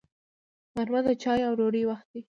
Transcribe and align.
غرمه 0.75 0.99
د 1.05 1.07
چایو 1.21 1.47
او 1.49 1.53
ډوډۍ 1.59 1.83
وخت 1.85 2.07
وي 2.13 2.21